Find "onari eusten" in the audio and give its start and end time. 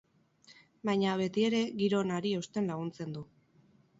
2.05-2.69